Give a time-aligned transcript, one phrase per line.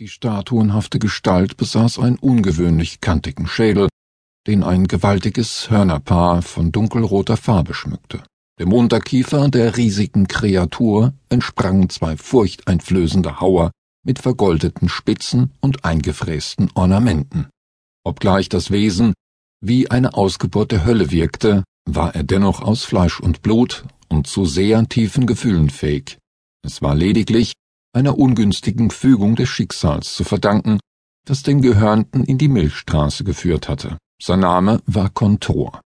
[0.00, 3.88] Die statuenhafte Gestalt besaß einen ungewöhnlich kantigen Schädel,
[4.44, 8.24] den ein gewaltiges Hörnerpaar von dunkelroter Farbe schmückte.
[8.58, 13.70] Dem Unterkiefer der riesigen Kreatur entsprangen zwei furchteinflößende Hauer
[14.04, 17.46] mit vergoldeten Spitzen und eingefrästen Ornamenten.
[18.04, 19.14] Obgleich das Wesen
[19.60, 24.44] wie eine Ausgeburt der Hölle wirkte, war er dennoch aus Fleisch und Blut und zu
[24.44, 26.18] sehr tiefen Gefühlen fähig.
[26.66, 27.52] Es war lediglich
[27.94, 30.80] einer ungünstigen Fügung des Schicksals zu verdanken,
[31.24, 33.98] das den Gehörnten in die Milchstraße geführt hatte.
[34.22, 35.80] Sein Name war Kontor.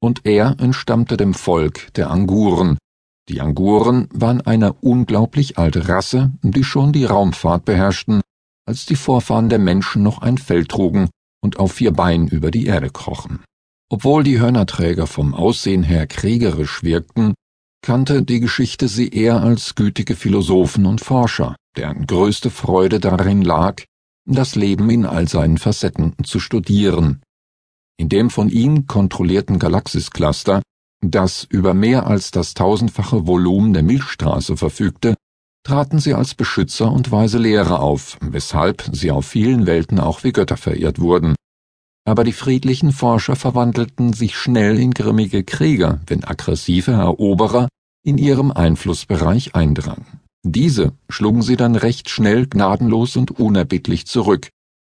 [0.00, 2.78] Und er entstammte dem Volk der Anguren.
[3.28, 8.20] Die Anguren waren eine unglaublich alte Rasse, die schon die Raumfahrt beherrschten,
[8.66, 11.08] als die Vorfahren der Menschen noch ein Fell trugen
[11.40, 13.40] und auf vier Beinen über die Erde krochen.
[13.90, 17.34] Obwohl die Hörnerträger vom Aussehen her kriegerisch wirkten,
[17.82, 23.82] kannte die Geschichte sie eher als gütige Philosophen und Forscher, deren größte Freude darin lag,
[24.24, 27.22] das Leben in all seinen Facetten zu studieren.
[27.98, 30.62] In dem von ihnen kontrollierten Galaxiscluster,
[31.04, 35.16] das über mehr als das tausendfache Volumen der Milchstraße verfügte,
[35.64, 40.32] traten sie als Beschützer und weise Lehrer auf, weshalb sie auf vielen Welten auch wie
[40.32, 41.34] Götter verehrt wurden.
[42.04, 47.68] Aber die friedlichen Forscher verwandelten sich schnell in grimmige Krieger, wenn aggressive Eroberer
[48.04, 50.20] in ihrem Einflussbereich eindrangen.
[50.44, 54.48] Diese schlugen sie dann recht schnell gnadenlos und unerbittlich zurück,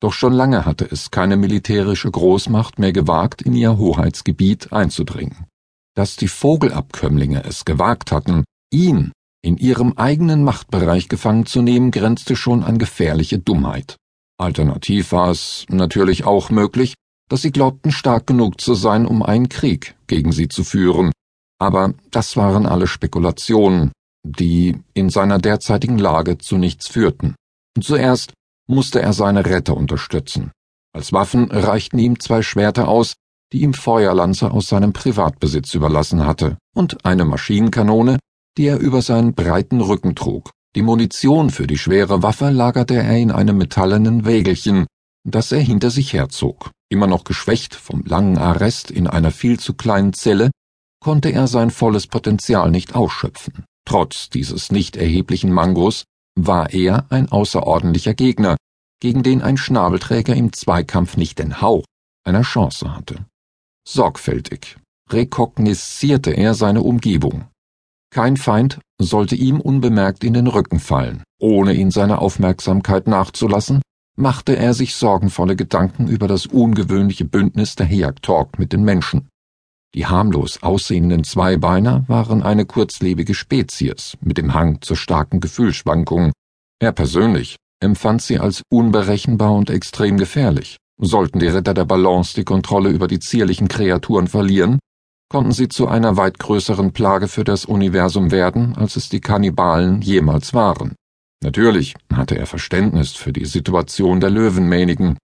[0.00, 5.46] doch schon lange hatte es keine militärische Großmacht mehr gewagt, in ihr Hoheitsgebiet einzudringen.
[5.94, 9.12] Dass die Vogelabkömmlinge es gewagt hatten, ihn
[9.42, 13.96] in ihrem eigenen Machtbereich gefangen zu nehmen, grenzte schon an gefährliche Dummheit.
[14.40, 16.94] Alternativ war es natürlich auch möglich,
[17.28, 21.12] dass sie glaubten, stark genug zu sein, um einen Krieg gegen sie zu führen,
[21.60, 23.92] aber das waren alle Spekulationen,
[24.24, 27.34] die in seiner derzeitigen Lage zu nichts führten.
[27.80, 28.32] Zuerst
[28.66, 30.52] musste er seine Retter unterstützen.
[30.92, 33.14] Als Waffen reichten ihm zwei Schwerter aus,
[33.52, 38.18] die ihm Feuerlanze aus seinem Privatbesitz überlassen hatte, und eine Maschinenkanone,
[38.56, 40.50] die er über seinen breiten Rücken trug.
[40.76, 44.86] Die Munition für die schwere Waffe lagerte er in einem metallenen Wägelchen,
[45.28, 46.70] das er hinter sich herzog.
[46.88, 50.50] Immer noch geschwächt vom langen Arrest in einer viel zu kleinen Zelle,
[51.02, 53.64] konnte er sein volles Potenzial nicht ausschöpfen.
[53.84, 56.04] Trotz dieses nicht erheblichen Mangos
[56.38, 58.56] war er ein außerordentlicher Gegner,
[59.00, 61.84] gegen den ein Schnabelträger im Zweikampf nicht den Hauch
[62.24, 63.26] einer Chance hatte.
[63.88, 64.76] Sorgfältig
[65.10, 67.49] rekognoszierte er seine Umgebung.
[68.12, 71.22] Kein Feind sollte ihm unbemerkt in den Rücken fallen.
[71.40, 73.82] Ohne ihn seiner Aufmerksamkeit nachzulassen,
[74.16, 79.28] machte er sich sorgenvolle Gedanken über das ungewöhnliche Bündnis der Heaktalk mit den Menschen.
[79.94, 86.32] Die harmlos aussehenden Zweibeiner waren eine kurzlebige Spezies mit dem Hang zur starken Gefühlsschwankungen.
[86.80, 90.76] Er persönlich empfand sie als unberechenbar und extrem gefährlich.
[91.00, 94.78] Sollten die Ritter der Balance die Kontrolle über die zierlichen Kreaturen verlieren,
[95.30, 100.02] konnten sie zu einer weit größeren Plage für das Universum werden, als es die Kannibalen
[100.02, 100.94] jemals waren.
[101.42, 105.16] Natürlich hatte er Verständnis für die Situation der Löwenmähnigen,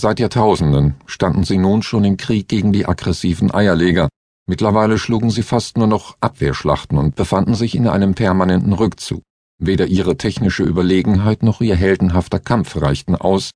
[0.00, 4.08] Seit Jahrtausenden standen sie nun schon im Krieg gegen die aggressiven Eierleger.
[4.46, 9.22] Mittlerweile schlugen sie fast nur noch Abwehrschlachten und befanden sich in einem permanenten Rückzug.
[9.60, 13.50] Weder ihre technische Überlegenheit noch ihr heldenhafter Kampf reichten aus,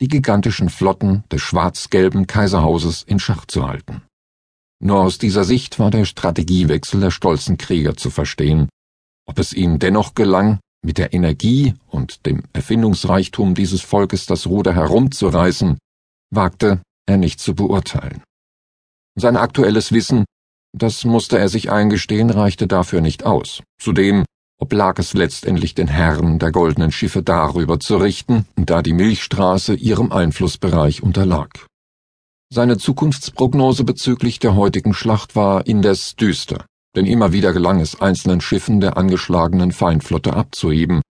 [0.00, 4.02] die gigantischen Flotten des schwarz-gelben Kaiserhauses in Schach zu halten.
[4.82, 8.68] Nur aus dieser Sicht war der Strategiewechsel der stolzen Krieger zu verstehen.
[9.26, 14.74] Ob es ihnen dennoch gelang, mit der Energie und dem Erfindungsreichtum dieses Volkes das Ruder
[14.74, 15.78] herumzureißen,
[16.30, 18.22] wagte er nicht zu beurteilen.
[19.16, 20.24] Sein aktuelles Wissen,
[20.72, 23.62] das musste er sich eingestehen, reichte dafür nicht aus.
[23.78, 24.24] Zudem
[24.58, 30.12] oblag es letztendlich den Herren der goldenen Schiffe darüber zu richten, da die Milchstraße ihrem
[30.12, 31.66] Einflussbereich unterlag.
[32.52, 36.64] Seine Zukunftsprognose bezüglich der heutigen Schlacht war indes düster
[36.96, 41.02] denn immer wieder gelang es einzelnen Schiffen der angeschlagenen Feindflotte abzuheben.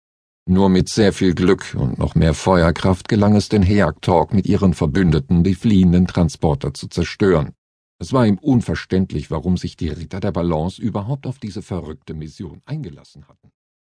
[0.49, 4.75] Nur mit sehr viel Glück und noch mehr Feuerkraft gelang es den Heaktalk mit ihren
[4.75, 7.53] Verbündeten, die fliehenden Transporter zu zerstören.
[8.01, 12.63] Es war ihm unverständlich, warum sich die Ritter der Balance überhaupt auf diese verrückte Mission
[12.65, 13.51] eingelassen hatten.